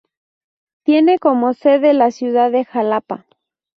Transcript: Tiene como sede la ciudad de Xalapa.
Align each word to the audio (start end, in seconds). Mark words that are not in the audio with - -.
Tiene 0.83 1.19
como 1.19 1.53
sede 1.53 1.93
la 1.93 2.09
ciudad 2.09 2.49
de 2.49 2.63
Xalapa. 2.65 3.27